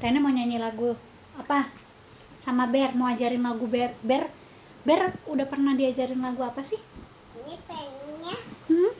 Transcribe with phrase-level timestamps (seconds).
[0.00, 0.96] Rena mau nyanyi lagu
[1.36, 1.68] apa?
[2.40, 3.92] Sama Ber, mau ajarin lagu Ber.
[4.00, 4.32] Ber,
[4.88, 6.80] Ber udah pernah diajarin lagu apa sih?
[7.36, 8.36] Ini pennya
[8.72, 8.92] Hmm?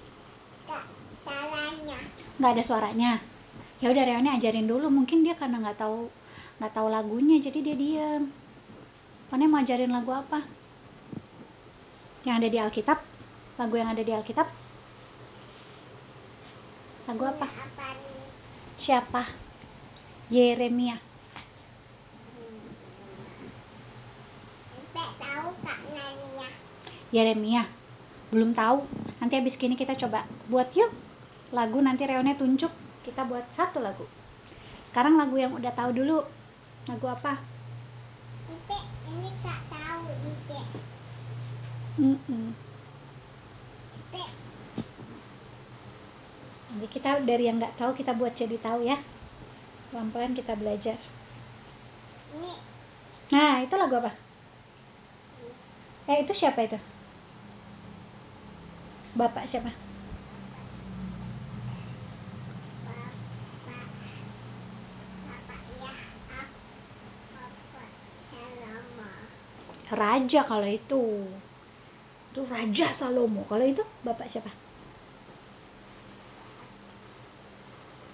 [0.69, 0.85] tak
[1.25, 1.99] salahnya.
[2.37, 3.13] Nggak ada suaranya.
[3.81, 4.93] Ya udah Reone ajarin dulu.
[4.93, 6.13] Mungkin dia karena nggak tahu
[6.61, 8.29] nggak tahu lagunya, jadi dia diam.
[9.33, 10.45] Rene mau ajarin lagu apa?
[12.29, 12.99] Yang ada di Alkitab?
[13.57, 14.49] Lagu yang ada di Alkitab?
[17.09, 17.47] Lagu apa?
[18.85, 19.50] Siapa?
[20.31, 20.97] Yeremia.
[27.11, 27.67] Yeremia.
[28.31, 28.87] Belum tahu.
[29.19, 30.95] Nanti habis gini kita coba buat yuk.
[31.51, 32.71] Lagu nanti Reone tunjuk.
[33.03, 34.07] Kita buat satu lagu.
[34.95, 36.23] Sekarang lagu yang udah tahu dulu.
[36.87, 37.43] Lagu apa?
[39.11, 40.07] Ini kak tahu.
[41.99, 42.55] Mm-mm.
[43.99, 44.25] Ente
[46.71, 49.03] Nanti kita dari yang nggak tahu kita buat jadi tahu ya.
[49.91, 50.99] Pelan-pelan kita belajar.
[52.39, 52.55] ini
[53.31, 54.15] Nah, itu lagu apa?
[56.11, 56.79] Eh, itu siapa itu?
[59.15, 59.71] Bapak siapa?
[69.91, 71.03] Raja kalau itu.
[72.31, 73.43] Itu Raja Salomo.
[73.51, 74.51] Kalau itu bapak siapa?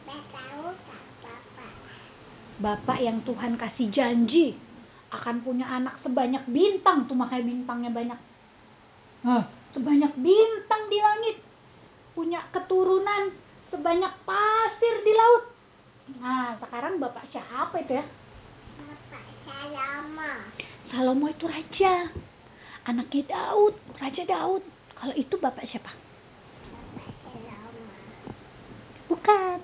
[0.06, 1.72] Ente tahu kak bapak.
[2.56, 4.56] Bapak yang Tuhan kasih janji
[5.12, 8.20] akan punya anak sebanyak bintang tuh makanya bintangnya banyak.
[9.28, 9.44] Hah,
[9.76, 11.36] sebanyak bintang di langit.
[12.16, 13.34] Punya keturunan
[13.68, 15.44] sebanyak pasir di laut.
[16.16, 18.04] Nah, sekarang bapak siapa itu ya?
[18.80, 20.32] Bapak selama.
[20.88, 22.08] Salomo itu raja.
[22.86, 24.62] Anaknya Daud, Raja Daud.
[24.96, 25.90] Kalau itu bapak siapa?
[25.92, 27.90] Bapak selama.
[29.10, 29.58] Bukan.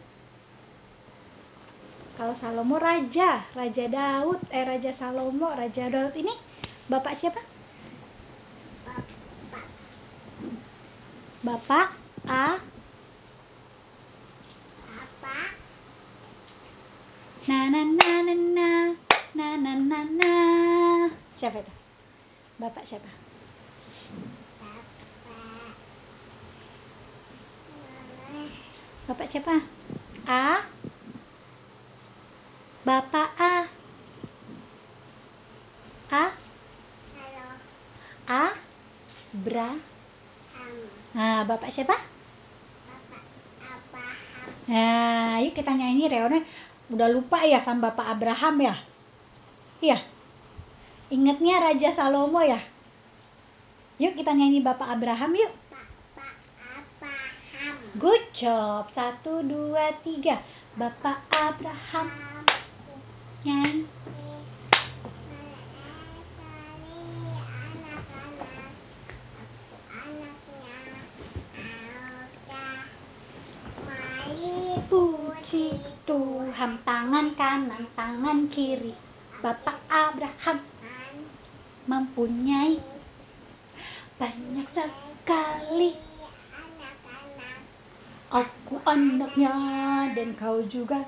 [2.23, 6.15] Kalau Salomo raja, Raja Daud, eh Raja Salomo, Raja Daud.
[6.15, 6.31] Ini
[6.87, 7.43] bapak siapa?
[11.43, 12.02] Bapak
[39.33, 39.73] Bra.
[41.17, 41.97] Nah, Bapak siapa?
[41.97, 43.25] Bapak
[43.65, 44.49] Abraham.
[44.69, 46.45] Nah, yuk kita nyanyi Reone
[46.93, 48.77] udah lupa ya sama Bapak Abraham ya?
[49.81, 49.99] Iya.
[51.09, 52.61] Ingatnya Raja Salomo ya?
[53.97, 55.53] Yuk kita nyanyi Bapak Abraham yuk.
[55.73, 56.33] Bapak
[56.77, 57.77] Abraham.
[57.97, 58.93] Good job.
[58.93, 60.45] Satu, dua, tiga.
[60.77, 62.09] Bapak Abraham.
[63.49, 63.89] Nyanyi.
[76.63, 78.95] Tuhan tangan kanan, tangan kiri.
[79.43, 80.63] Bapak Abraham
[81.91, 82.79] mempunyai
[84.15, 85.99] banyak sekali.
[88.31, 89.51] Aku anaknya
[90.15, 91.03] dan kau juga.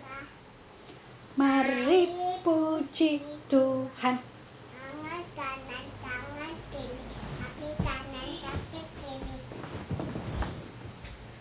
[1.39, 2.11] Mari
[2.43, 4.19] puji Tuhan.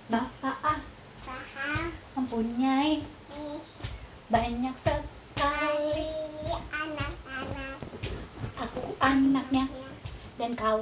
[0.05, 0.77] Bapak
[2.13, 3.22] mempunyai
[4.33, 6.09] banyak sekali.
[6.73, 7.77] anak-anak.
[8.65, 9.69] Aku anaknya
[10.41, 10.81] dan kau.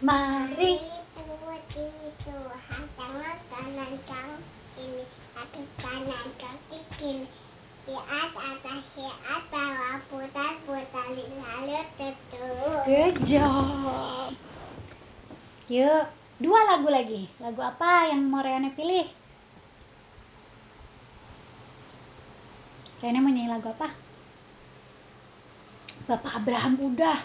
[0.00, 0.80] Mari
[1.70, 2.82] puji Tuhan.
[2.96, 4.40] Tangan kanan, tangan
[4.72, 5.04] kiri,
[5.36, 7.28] kaki kanan, kaki kiri.
[7.84, 12.88] Di atas, di atas, bawah, putar, putar, lalu tutup.
[12.88, 14.32] Good job.
[15.68, 16.04] Yuk,
[16.40, 17.28] dua lagu lagi.
[17.40, 19.19] Lagu apa yang mau Reone pilih?
[23.00, 23.88] Reone mau nyanyi lagu apa?
[26.08, 27.18] Bapak Abraham udah.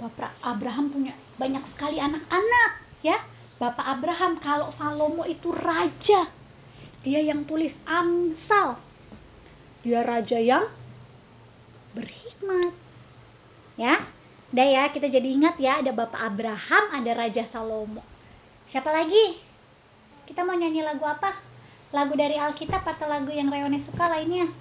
[0.00, 2.70] Bapak Abraham punya banyak sekali anak-anak,
[3.04, 3.20] ya.
[3.60, 6.32] Bapak Abraham kalau Salomo itu raja.
[7.06, 8.80] Dia yang tulis Amsal.
[9.84, 10.70] Dia raja yang
[11.94, 12.74] berhikmat.
[13.76, 14.06] Ya,
[14.52, 18.04] Udah ya, kita jadi ingat ya, ada Bapak Abraham, ada Raja Salomo.
[18.68, 19.40] Siapa lagi?
[20.28, 21.40] Kita mau nyanyi lagu apa?
[21.88, 24.52] Lagu dari Alkitab atau lagu yang Reone suka lainnya?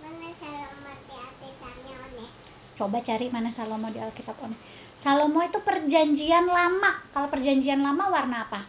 [0.00, 2.28] Mana selamat di hati tanya oleh
[2.74, 4.58] Coba cari mana Salomo di Alkitab One.
[5.06, 7.06] Salomo itu perjanjian lama.
[7.14, 8.60] Kalau perjanjian lama warna apa?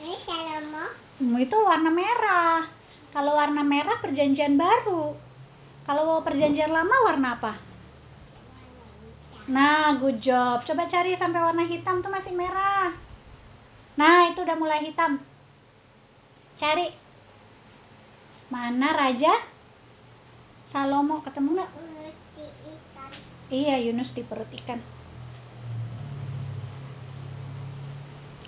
[0.00, 0.86] Ini Salomo
[1.20, 2.64] Hmm, itu warna merah.
[3.12, 5.12] Kalau warna merah perjanjian baru.
[5.84, 7.52] Kalau perjanjian lama warna apa?
[9.50, 10.64] Nah, good job.
[10.64, 12.96] Coba cari sampai warna hitam tuh masih merah.
[14.00, 15.20] Nah, itu udah mulai hitam.
[16.56, 16.94] Cari.
[18.48, 19.49] Mana raja?
[20.70, 21.70] Salomo ketemu nggak?
[23.50, 24.78] Iya, Yunus di perut ikan.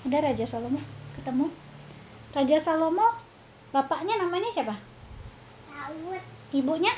[0.06, 0.78] Ada Raja Salomo
[1.18, 1.50] ketemu.
[2.30, 3.06] Raja Salomo,
[3.74, 4.78] bapaknya namanya siapa?
[5.74, 6.22] Laut.
[6.54, 6.94] Ibunya.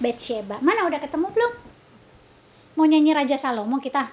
[0.00, 0.58] Betsheba.
[0.58, 1.52] Mana udah ketemu belum?
[2.74, 4.10] Mau nyanyi Raja Salomo kita?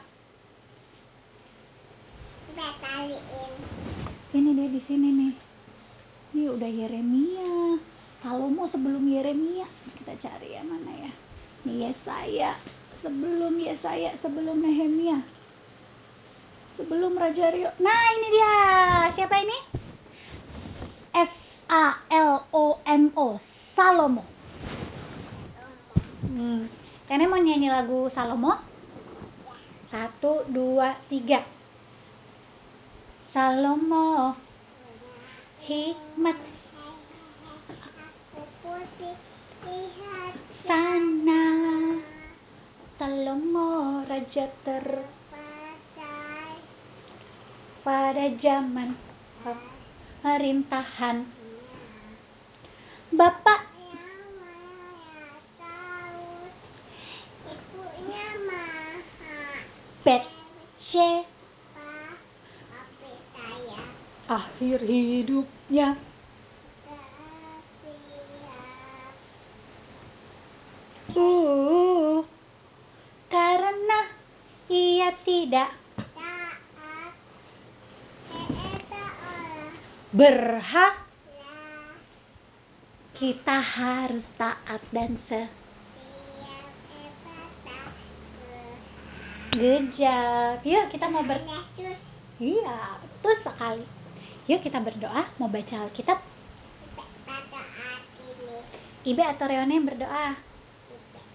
[2.53, 3.53] Betaliin.
[4.37, 5.33] Ini dia di sini nih.
[6.35, 7.96] Ini udah Yeremia.
[8.21, 9.67] Salomo sebelum Yeremia.
[10.01, 11.11] Kita cari ya mana ya.
[11.65, 12.57] Ini Yesaya.
[13.05, 15.21] Sebelum Yesaya, sebelum Nehemia.
[16.77, 17.69] Sebelum Raja Rio.
[17.81, 18.55] Nah, ini dia.
[19.17, 19.57] Siapa ini?
[21.13, 21.33] S
[21.69, 23.37] A L O M O.
[23.77, 24.25] Salomo.
[26.25, 26.69] Hmm.
[27.05, 28.57] Kalian mau nyanyi lagu Salomo?
[29.93, 31.45] Satu, dua, tiga.
[33.31, 34.33] Salomo
[35.67, 36.56] hikmat
[40.67, 41.43] sana
[42.97, 44.85] Salomo raja ter
[47.87, 48.99] pada zaman
[49.45, 51.23] pemerintahan
[53.15, 53.71] Bapak
[54.43, 56.51] Maya tahu.
[57.47, 59.63] Ibunya maha.
[60.03, 60.27] Bet
[60.91, 61.23] She
[61.71, 62.19] Pak.
[62.67, 63.79] Tapi saya
[64.27, 65.95] akhir hidupnya
[66.83, 67.03] tak
[67.79, 69.15] siap.
[71.15, 72.19] uh,
[73.31, 73.99] karena
[74.67, 75.71] ia tidak
[76.11, 77.15] Taat.
[78.35, 79.71] Eta olah.
[80.17, 81.05] Berhak
[83.21, 85.45] kita harus taat dan se
[89.57, 90.61] Gejak.
[90.61, 91.41] Yuk kita mau ber.
[92.37, 93.85] Iya, betul sekali.
[94.45, 96.21] Yuk kita berdoa, mau baca Alkitab.
[99.01, 100.37] Ibe atau Reone yang berdoa?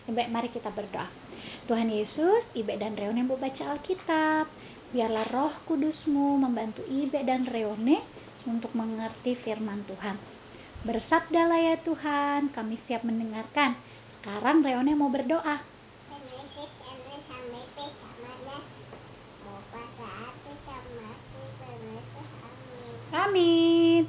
[0.07, 1.11] Ibe, mari kita berdoa.
[1.67, 4.47] Tuhan Yesus, Ibe dan Reone mau baca Alkitab.
[4.95, 10.17] Biarlah roh kudusmu membantu Ibe dan Reone untuk mengerti firman Tuhan.
[10.83, 13.79] Bersabdalah ya Tuhan, kami siap mendengarkan.
[14.19, 15.63] Sekarang Reone mau berdoa.
[23.13, 24.09] Amin.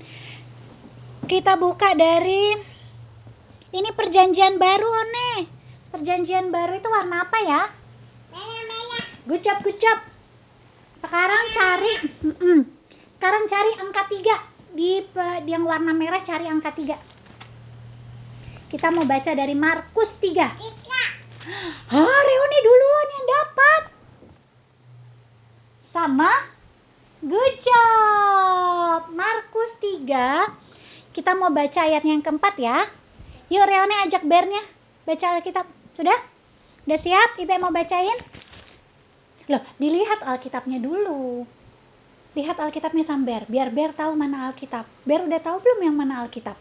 [1.27, 2.55] Kita buka dari
[3.73, 5.29] ini perjanjian baru, One.
[5.91, 7.61] Perjanjian baru itu warna apa ya?
[8.31, 9.05] Merah merah.
[9.27, 9.99] Good job, good job.
[11.03, 11.93] Sekarang cari
[12.23, 12.59] mm-mm.
[13.23, 14.99] Sekarang cari angka 3 di
[15.47, 16.91] di yang warna merah cari angka 3.
[18.67, 20.27] Kita mau baca dari Markus 3.
[20.59, 21.03] Tiga.
[21.87, 23.81] Ah, Reoni duluan yang dapat.
[25.95, 26.51] Sama?
[27.23, 29.07] Good job.
[29.15, 31.15] Markus 3.
[31.15, 32.91] Kita mau baca ayat yang keempat ya.
[33.47, 34.67] Yuk Reone ajak Bernya
[35.07, 35.63] baca Alkitab.
[35.95, 36.19] Sudah?
[36.83, 37.39] Udah siap?
[37.39, 38.19] Ibe mau bacain?
[39.47, 41.47] Loh, dilihat Alkitabnya dulu.
[42.33, 44.89] Lihat Alkitabnya sambil biar Ber tahu mana Alkitab.
[45.05, 46.57] Ber udah tahu belum yang mana Alkitab?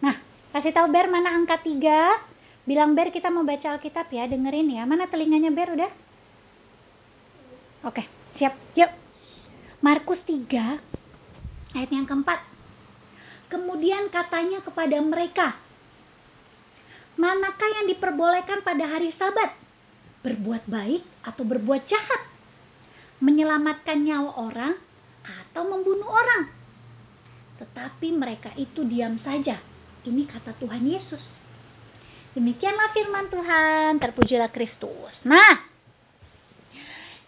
[0.00, 0.16] Nah,
[0.56, 2.64] kasih tahu Ber mana angka 3.
[2.64, 4.88] Bilang Ber kita mau baca Alkitab ya, dengerin ya.
[4.88, 5.92] Mana telinganya Ber udah?
[7.84, 8.04] Oke,
[8.40, 8.56] siap.
[8.76, 8.90] Yuk.
[9.84, 12.40] Markus 3 ayat yang keempat.
[13.50, 15.58] Kemudian katanya kepada mereka,
[17.20, 19.52] Manakah yang diperbolehkan pada hari sabat?
[20.24, 22.22] Berbuat baik atau berbuat jahat?
[23.20, 24.74] Menyelamatkan nyawa orang
[25.24, 26.48] atau membunuh orang?
[27.60, 29.60] Tetapi mereka itu diam saja.
[30.08, 31.20] Ini kata Tuhan Yesus.
[32.32, 35.12] Demikianlah firman Tuhan, terpujilah Kristus.
[35.26, 35.60] Nah,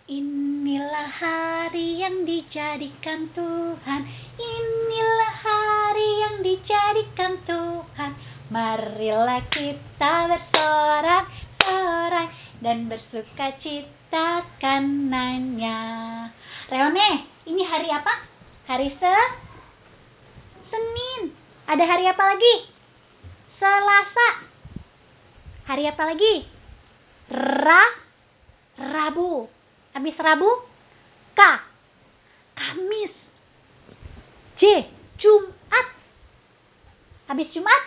[0.09, 4.01] inilah hari yang dijadikan Tuhan.
[4.41, 8.17] Inilah hari yang dijadikan Tuhan.
[8.49, 15.79] Marilah kita bersorak-sorai dan bersuka cita karenanya.
[16.71, 18.15] Reone, ini hari apa?
[18.71, 19.15] Hari se
[20.71, 21.35] Senin.
[21.67, 22.55] Ada hari apa lagi?
[23.59, 24.29] Selasa.
[25.67, 26.35] Hari apa lagi?
[27.35, 27.83] Ra
[28.79, 29.51] Rabu.
[29.93, 30.51] Habis Rabu?
[31.35, 31.41] K.
[32.55, 33.13] Kamis.
[34.63, 34.87] J.
[35.19, 35.87] Jumat.
[37.27, 37.83] Habis Jumat?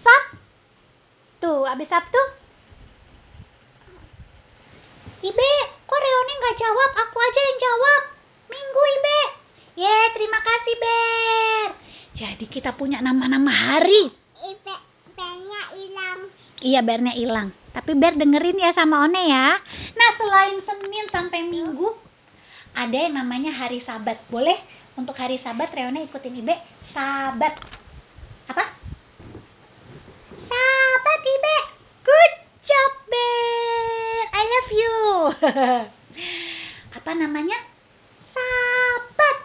[0.00, 1.66] Sabtu.
[1.66, 2.39] Habis Sabtu?
[5.20, 5.52] Ibe,
[5.84, 6.90] kok Reone nggak jawab?
[6.96, 8.02] Aku aja yang jawab.
[8.48, 9.20] Minggu, Ibe.
[9.76, 11.68] Ye, terima kasih, Ber.
[12.16, 14.08] Jadi kita punya nama-nama hari.
[14.40, 14.76] Ibe,
[15.12, 16.20] banyak hilang.
[16.64, 17.52] Iya, bernya hilang.
[17.76, 19.60] Tapi Ber dengerin ya sama One ya.
[19.92, 21.92] Nah, selain Senin sampai Minggu,
[22.72, 24.24] ada yang namanya hari Sabat.
[24.32, 24.56] Boleh
[24.96, 26.56] untuk hari Sabat Reone ikutin Ibe.
[26.96, 27.60] Sabat.
[28.48, 28.64] Apa?
[30.48, 31.56] Sabat Ibe.
[32.08, 32.34] Good
[32.64, 34.18] job, Ber.
[34.32, 35.29] I love you.
[37.00, 37.56] Apa namanya?
[38.36, 39.36] Sabat.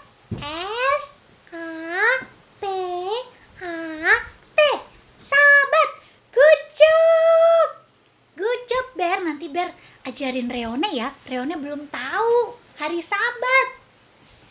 [0.44, 1.04] S
[1.56, 2.04] A
[2.60, 2.64] P
[3.64, 4.16] A
[4.52, 4.60] T.
[6.76, 7.68] Job.
[8.36, 9.18] Good job, Ber.
[9.24, 9.72] Nanti Ber
[10.04, 11.16] ajarin Reone ya.
[11.32, 13.68] Reone belum tahu hari Sabat.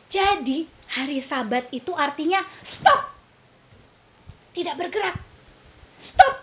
[0.09, 2.41] Jadi, hari Sabat itu artinya
[2.81, 3.13] stop.
[4.57, 5.21] Tidak bergerak.
[6.09, 6.35] Stop.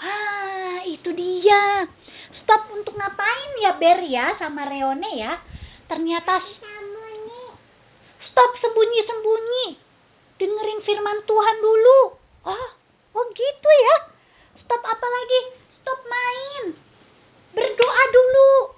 [0.00, 1.84] Ah, itu dia.
[2.46, 5.34] Stop untuk ngapain ya, Ber ya sama Reone ya?
[5.90, 6.38] Ternyata.
[8.30, 9.82] Stop sembunyi-sembunyi.
[10.38, 12.00] Dengerin firman Tuhan dulu.
[12.46, 12.68] Oh,
[13.18, 13.96] oh gitu ya.
[14.62, 15.40] Stop apa lagi?
[15.82, 16.64] Stop main.
[17.50, 18.76] Berdoa dulu.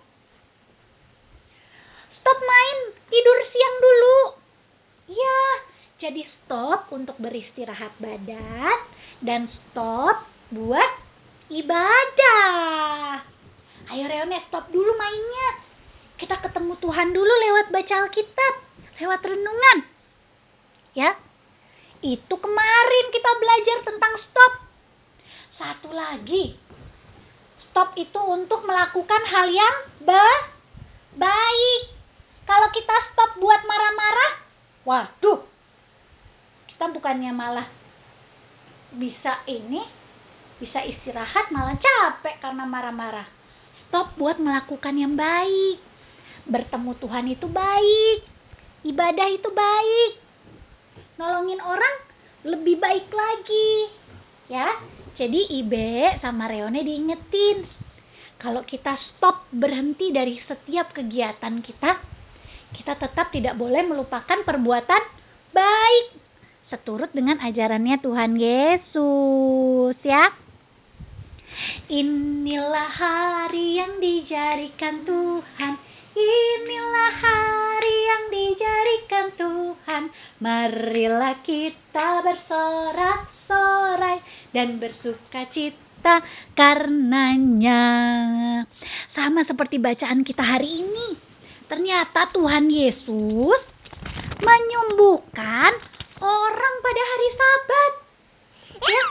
[2.22, 2.78] Stop main,
[3.12, 4.18] tidur siang dulu.
[5.12, 5.40] Ya,
[5.98, 8.78] jadi stop untuk beristirahat badan
[9.26, 10.22] dan stop
[10.54, 10.92] buat
[11.50, 13.07] ibadah.
[13.88, 15.64] Ayo Reone stop dulu mainnya.
[16.20, 18.54] Kita ketemu Tuhan dulu lewat baca Alkitab,
[19.00, 19.78] lewat renungan.
[20.92, 21.16] Ya.
[22.04, 24.52] Itu kemarin kita belajar tentang stop.
[25.56, 26.58] Satu lagi.
[27.70, 30.52] Stop itu untuk melakukan hal yang ba-
[31.16, 31.82] baik.
[32.44, 34.32] Kalau kita stop buat marah-marah,
[34.84, 35.40] waduh.
[36.68, 37.68] Kita bukannya malah
[38.94, 39.84] bisa ini,
[40.58, 43.37] bisa istirahat malah capek karena marah-marah.
[43.88, 45.80] Stop buat melakukan yang baik.
[46.44, 48.20] Bertemu Tuhan itu baik.
[48.84, 50.12] Ibadah itu baik.
[51.16, 51.94] Nolongin orang
[52.44, 53.88] lebih baik lagi.
[54.52, 54.76] Ya.
[55.16, 57.66] Jadi Ibe sama Reone diingetin.
[58.38, 61.98] Kalau kita stop berhenti dari setiap kegiatan kita,
[62.70, 65.02] kita tetap tidak boleh melupakan perbuatan
[65.50, 66.06] baik
[66.68, 70.47] seturut dengan ajarannya Tuhan Yesus ya.
[71.88, 75.74] Inilah hari yang dijadikan Tuhan.
[76.18, 80.10] Inilah hari yang dijadikan Tuhan.
[80.42, 84.18] Marilah kita bersorak-sorai
[84.50, 86.22] dan bersuka cita
[86.58, 87.84] karenanya.
[89.14, 91.14] Sama seperti bacaan kita hari ini.
[91.68, 93.60] Ternyata Tuhan Yesus
[94.40, 95.72] menyembuhkan
[96.18, 97.92] orang pada hari Sabat.
[98.78, 99.06] Ya,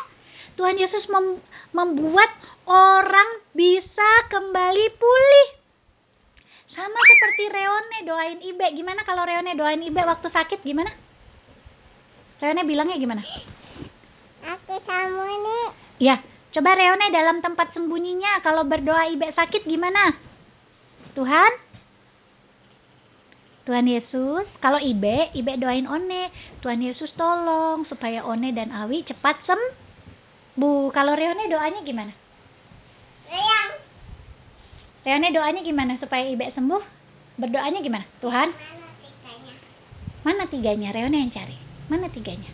[0.58, 1.40] Tuhan Yesus mem-
[1.72, 2.34] membuat
[2.66, 5.48] orang bisa kembali pulih.
[6.74, 8.68] Sama seperti Reone doain Ibe.
[8.74, 10.90] Gimana kalau Reone doain Ibe waktu sakit gimana?
[12.42, 13.22] Reone bilangnya gimana?
[14.46, 15.66] Aku kamu nih.
[16.02, 16.22] Ya,
[16.54, 20.14] coba Reone dalam tempat sembunyinya kalau berdoa Ibe sakit gimana?
[21.14, 21.52] Tuhan
[23.66, 26.32] Tuhan Yesus, kalau Ibe, Ibe doain One.
[26.64, 29.87] Tuhan Yesus tolong supaya One dan Awi cepat sembuh.
[30.58, 32.14] Kalau Reone doanya gimana?
[33.30, 33.70] Sayang.
[35.06, 36.82] Reone doanya gimana supaya Ibe sembuh?
[37.38, 38.06] Berdoanya gimana?
[38.18, 39.54] Tuhan, Mana tikanya?
[40.26, 40.90] mana tiganya?
[40.90, 41.54] Reone yang cari.
[41.86, 42.50] Mana tiganya?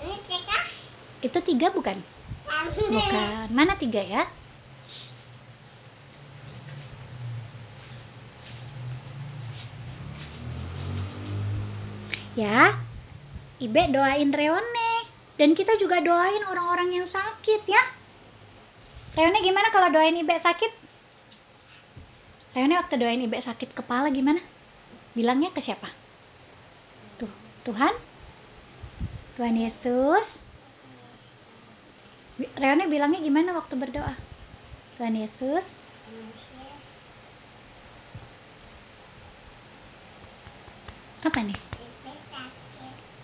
[0.00, 0.58] Ini tiga.
[1.20, 1.98] Itu tiga bukan?
[2.90, 3.46] Bukan.
[3.52, 4.22] Mana tiga ya?
[12.40, 12.72] Ya,
[13.60, 14.92] Ibe doain Reone.
[15.36, 17.82] Dan kita juga doain orang-orang yang sakit ya.
[19.12, 20.72] Reone gimana kalau doain Ibe sakit?
[22.56, 24.40] Reone waktu doain Ibe sakit kepala gimana?
[25.12, 25.92] Bilangnya ke siapa?
[27.20, 27.28] Tuh,
[27.68, 27.92] Tuhan?
[29.36, 30.24] Tuhan Yesus?
[32.56, 34.16] Reone bilangnya gimana waktu berdoa?
[34.96, 35.64] Tuhan Yesus,
[41.24, 41.69] apa nih?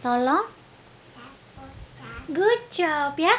[0.06, 0.46] Tolong,
[2.30, 3.34] good job ya.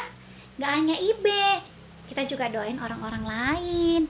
[0.60, 1.64] Gak hanya Ibe,
[2.12, 4.02] kita juga doain orang-orang lain.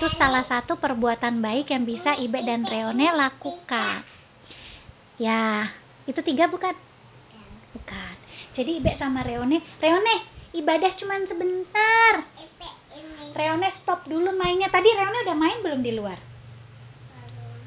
[0.00, 4.00] Itu salah satu perbuatan baik yang bisa Ibe dan Reone lakukan.
[5.20, 5.68] Ya,
[6.08, 6.72] itu tiga bukan?
[7.76, 8.14] Bukan.
[8.56, 10.24] Jadi Ibe sama Reone, Reone
[10.56, 12.24] ibadah cuman sebentar.
[13.36, 14.72] Reone stop dulu mainnya.
[14.72, 16.16] Tadi Reone udah main belum di luar?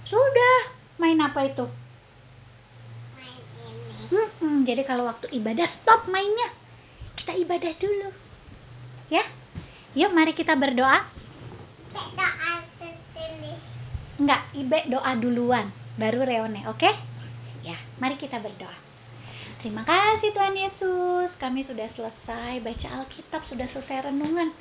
[0.09, 0.73] Sudah.
[0.97, 1.69] Main apa itu?
[4.09, 6.49] Mm-mm, jadi kalau waktu ibadah stop mainnya.
[7.17, 8.09] Kita ibadah dulu.
[9.13, 9.25] Ya.
[9.97, 11.05] Yuk mari kita berdoa.
[14.19, 16.91] Enggak, Ibe doa duluan, baru Reone, oke?
[17.63, 18.75] Ya, mari kita berdoa.
[19.63, 24.51] Terima kasih Tuhan Yesus, kami sudah selesai baca Alkitab, sudah selesai renungan.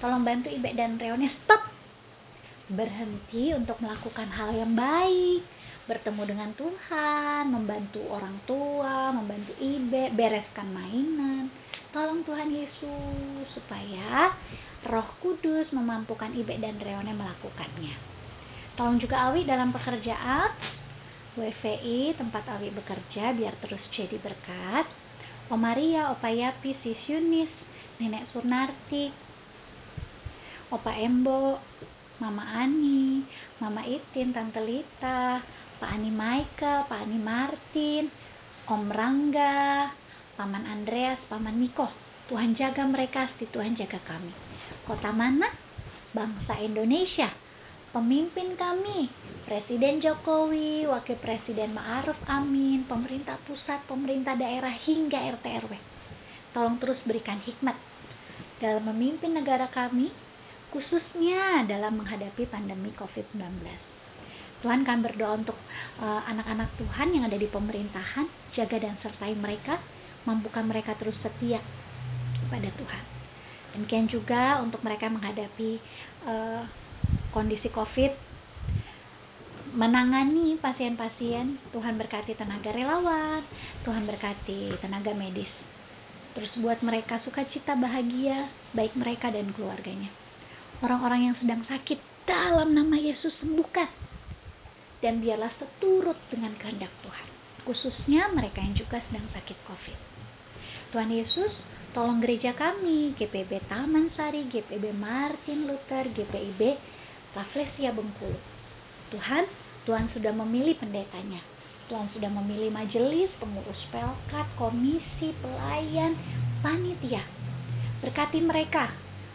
[0.00, 1.68] Tolong bantu Ibe dan Reone stop.
[2.72, 5.44] Berhenti untuk melakukan hal yang baik,
[5.84, 11.52] bertemu dengan Tuhan, membantu orang tua, membantu Ibe, bereskan mainan.
[11.92, 14.34] Tolong Tuhan Yesus supaya
[14.88, 17.94] Roh Kudus memampukan Ibe dan Reone melakukannya.
[18.74, 20.50] Tolong juga Awi dalam pekerjaan
[21.38, 24.86] WVI tempat Awi bekerja biar terus jadi berkat.
[25.52, 27.52] Om Maria, Opa Yapi, Sis Yunis,
[28.00, 29.12] Nenek Sunarti,
[30.72, 31.60] Opa Embo,
[32.18, 33.22] Mama Ani,
[33.60, 35.44] Mama Itin, Tante Lita,
[35.84, 38.08] Pak Ani Michael, Pak Ani Martin,
[38.72, 39.92] Om Rangga,
[40.32, 41.84] Paman Andreas, Paman Niko.
[42.24, 44.32] Tuhan jaga mereka, si Tuhan jaga kami.
[44.88, 45.44] Kota mana?
[46.16, 47.28] Bangsa Indonesia.
[47.92, 49.12] Pemimpin kami,
[49.44, 55.72] Presiden Jokowi, Wakil Presiden Ma'aruf Amin, pemerintah pusat, pemerintah daerah hingga RT RW.
[56.56, 57.76] Tolong terus berikan hikmat
[58.56, 60.08] dalam memimpin negara kami,
[60.72, 63.93] khususnya dalam menghadapi pandemi COVID-19.
[64.64, 65.60] Tuhan kami berdoa untuk
[66.00, 68.24] uh, anak-anak Tuhan yang ada di pemerintahan,
[68.56, 69.76] jaga dan sertai mereka,
[70.24, 71.60] mampukan mereka terus setia
[72.40, 73.04] kepada Tuhan.
[73.76, 75.76] Demikian juga untuk mereka menghadapi
[76.24, 76.64] uh,
[77.36, 78.16] kondisi COVID,
[79.76, 83.44] menangani pasien-pasien, Tuhan berkati tenaga relawan,
[83.84, 85.50] Tuhan berkati tenaga medis.
[86.32, 90.08] Terus buat mereka sukacita bahagia, baik mereka dan keluarganya.
[90.80, 94.13] Orang-orang yang sedang sakit dalam nama Yesus sembuhkan.
[95.04, 97.28] Dan biarlah seturut dengan kehendak Tuhan.
[97.68, 99.98] Khususnya mereka yang juga sedang sakit COVID.
[100.96, 101.52] Tuhan Yesus,
[101.92, 106.80] tolong gereja kami, GPB Taman Sari, GPB Martin Luther, GPIB
[107.36, 108.40] Rafflesia Bengkulu.
[109.12, 109.44] Tuhan,
[109.84, 111.44] Tuhan sudah memilih pendetanya.
[111.92, 116.16] Tuhan sudah memilih majelis, pengurus pelkat, komisi, pelayan,
[116.64, 117.20] panitia.
[118.00, 118.88] Berkati mereka,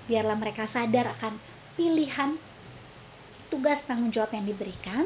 [0.09, 1.37] biarlah mereka sadar akan
[1.77, 2.41] pilihan
[3.53, 5.05] tugas tanggung jawab yang diberikan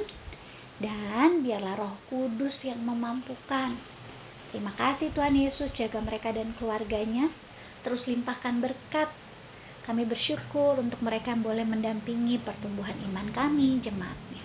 [0.79, 3.77] dan biarlah Roh Kudus yang memampukan.
[4.49, 7.29] Terima kasih Tuhan Yesus jaga mereka dan keluarganya.
[7.83, 9.09] Terus limpahkan berkat.
[9.83, 14.41] Kami bersyukur untuk mereka yang boleh mendampingi pertumbuhan iman kami, jemaatnya.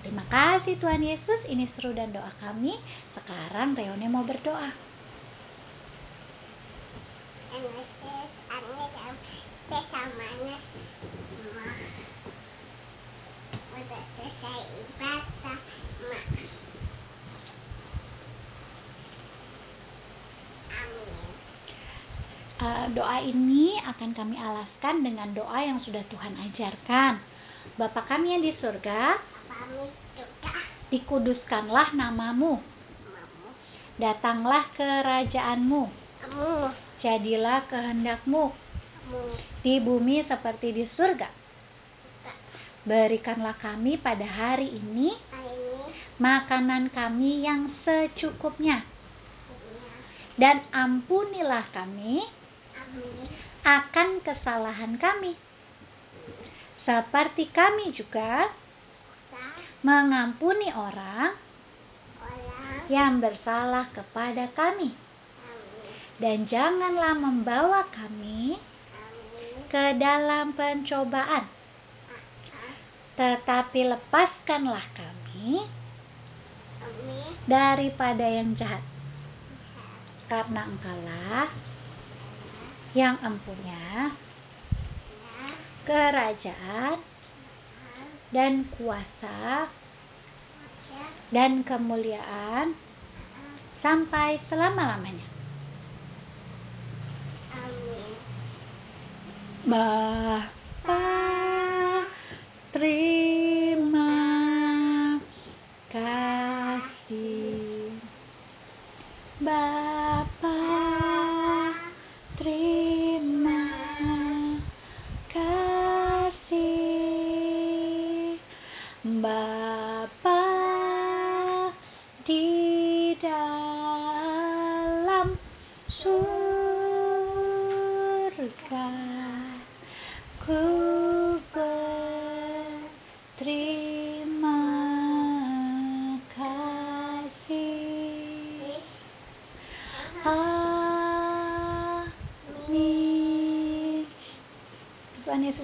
[0.00, 2.72] Terima kasih Tuhan Yesus, ini seru dan doa kami.
[3.12, 4.94] Sekarang Reone mau berdoa.
[9.04, 9.20] Jam
[9.68, 10.56] sesamanya
[11.52, 11.70] ma.
[13.76, 15.54] Udah selesai ibadah ma.
[20.72, 21.32] Amin.
[22.64, 27.20] Uh, doa ini akan kami alaskan dengan doa yang sudah Tuhan ajarkan.
[27.76, 29.20] Bapa kami yang di surga,
[30.88, 33.48] dikuduskanlah namamu, mamu.
[34.00, 35.92] datanglah kerajaanmu,
[37.04, 38.56] jadilah kehendakmu
[39.60, 41.28] di bumi seperti di surga.
[42.88, 45.12] Berikanlah kami pada hari ini
[46.16, 48.88] makanan kami yang secukupnya,
[50.40, 52.24] dan ampunilah kami.
[53.64, 55.32] Akan kesalahan kami,
[56.84, 58.52] seperti kami juga
[59.80, 61.32] mengampuni orang
[62.92, 64.92] yang bersalah kepada kami,
[66.20, 68.60] dan janganlah membawa kami
[69.72, 71.48] ke dalam pencobaan,
[73.16, 75.64] tetapi lepaskanlah kami
[77.48, 78.84] daripada yang jahat,
[80.28, 81.48] karena Engkaulah
[82.94, 84.14] yang empunya
[85.84, 87.02] kerajaan
[88.30, 89.68] dan kuasa
[91.34, 92.78] dan kemuliaan
[93.82, 95.28] sampai selama-lamanya.
[97.58, 98.14] Amin.
[99.66, 101.02] Bapa
[102.70, 103.13] terima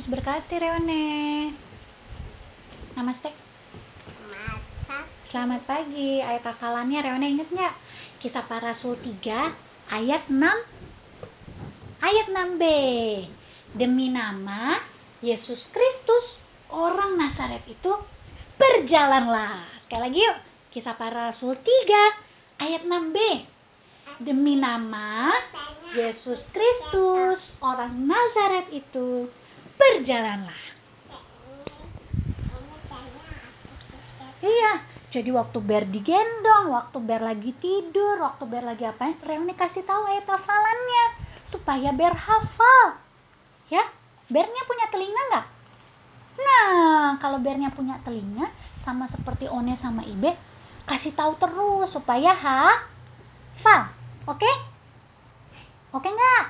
[0.00, 1.04] Yesus berkati Reone.
[2.96, 3.36] Namaste.
[5.28, 6.24] Selamat pagi.
[6.24, 7.74] Ayat hafalannya Reone inget nggak?
[8.24, 9.20] Kisah para Rasul 3
[9.92, 10.40] ayat 6
[12.00, 12.64] ayat 6b.
[13.76, 14.80] Demi nama
[15.20, 16.26] Yesus Kristus
[16.72, 17.92] orang Nazaret itu
[18.56, 19.84] berjalanlah.
[19.84, 20.38] Sekali lagi yuk.
[20.72, 23.16] Kisah para Rasul 3 ayat 6b.
[24.24, 25.28] Demi nama
[25.92, 29.28] Yesus Kristus orang Nazaret itu
[29.80, 30.60] berjalanlah.
[34.40, 34.72] Iya,
[35.12, 39.16] jadi waktu Ber digendong, waktu Ber lagi tidur, waktu Ber lagi apa?
[39.24, 41.04] Reuni kasih tahu ayat hafalannya
[41.52, 43.00] supaya Ber hafal.
[43.68, 43.84] Ya,
[44.30, 45.46] Bernya punya telinga nggak?
[46.40, 48.48] Nah, kalau Bernya punya telinga,
[48.86, 50.38] sama seperti One sama Ibe,
[50.88, 53.92] kasih tahu terus supaya hafal.
[54.30, 54.50] Oke?
[55.90, 56.44] Oke nggak?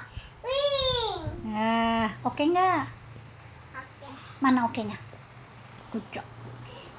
[0.45, 1.23] Wing.
[1.49, 3.00] Nah, oke nggak?
[4.41, 4.45] Oke.
[4.45, 4.97] Mana oke-nya?
[5.93, 6.25] Good job.